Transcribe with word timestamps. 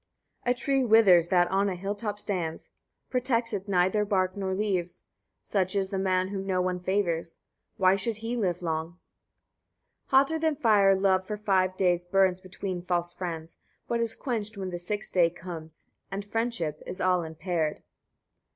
50. 0.45 0.51
A 0.51 0.53
tree 0.59 0.83
withers 0.83 1.27
that 1.27 1.47
on 1.51 1.69
a 1.69 1.75
hill 1.75 1.93
top 1.93 2.17
stands; 2.17 2.69
protects 3.11 3.53
it 3.53 3.67
neither 3.67 4.03
bark 4.03 4.35
nor 4.35 4.55
leaves: 4.55 5.03
such 5.43 5.75
is 5.75 5.91
the 5.91 5.99
man 5.99 6.29
whom 6.29 6.47
no 6.47 6.59
one 6.59 6.79
favours: 6.79 7.37
why 7.77 7.95
should 7.95 8.17
he 8.17 8.35
live 8.35 8.63
long? 8.63 8.97
51. 10.05 10.19
Hotter 10.19 10.39
than 10.39 10.55
fire 10.55 10.95
love 10.95 11.27
for 11.27 11.37
five 11.37 11.77
days 11.77 12.03
burns 12.03 12.39
between 12.39 12.81
false 12.81 13.13
friends; 13.13 13.57
but 13.87 13.99
is 14.01 14.15
quenched 14.15 14.57
when 14.57 14.71
the 14.71 14.79
sixth 14.79 15.13
day 15.13 15.29
comes, 15.29 15.85
and 16.09 16.25
friendship 16.25 16.81
is 16.87 16.99
all 16.99 17.21
impaired. 17.21 17.83